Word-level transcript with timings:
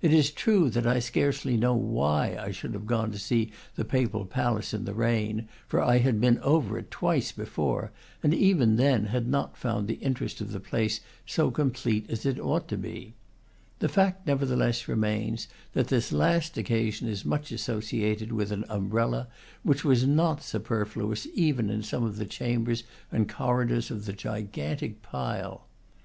It 0.00 0.12
is 0.14 0.30
true 0.30 0.70
that 0.70 0.86
I 0.86 1.00
scarcely 1.00 1.56
know 1.56 1.74
why 1.74 2.36
I 2.40 2.52
should 2.52 2.74
have 2.74 2.86
gone 2.86 3.06
out 3.06 3.12
to 3.14 3.18
see 3.18 3.50
the 3.74 3.84
Papal 3.84 4.24
palace 4.24 4.72
in 4.72 4.84
the 4.84 4.94
rain, 4.94 5.48
for 5.66 5.82
I 5.82 5.98
had 5.98 6.20
been 6.20 6.38
over 6.42 6.78
it 6.78 6.92
twice 6.92 7.32
before, 7.32 7.90
and 8.22 8.32
even 8.32 8.76
then 8.76 9.06
had 9.06 9.26
not 9.26 9.56
found 9.56 9.88
the 9.88 9.94
interest 9.96 10.40
of 10.40 10.52
the 10.52 10.60
place 10.60 11.00
so 11.26 11.50
complete 11.50 12.08
as 12.08 12.24
it 12.24 12.38
ought 12.38 12.68
to 12.68 12.76
be; 12.76 13.14
the 13.80 13.88
fact, 13.88 14.28
nevertheless, 14.28 14.86
remains 14.86 15.48
that 15.72 15.88
this 15.88 16.12
last 16.12 16.56
occasion 16.56 17.08
is 17.08 17.24
much 17.24 17.50
associated 17.50 18.30
with 18.30 18.52
an 18.52 18.64
umbrella, 18.68 19.26
which 19.64 19.84
was 19.84 20.06
not 20.06 20.40
superfluous 20.40 21.26
even 21.34 21.68
in 21.68 21.82
some 21.82 22.04
of 22.04 22.14
the 22.16 22.26
chambers 22.26 22.84
and 23.10 23.28
cor 23.28 23.64
ridors 23.66 23.90
of 23.90 24.04
the 24.04 24.12
gigantic 24.12 25.02
pile. 25.02 25.66